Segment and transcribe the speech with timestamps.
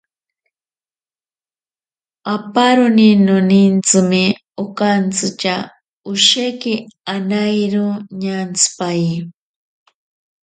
[2.33, 4.23] Aparoni nonintsime
[4.55, 5.55] nokantshitya,
[6.11, 6.73] osheki
[7.13, 7.87] anairo
[8.21, 9.15] ñantsipaye.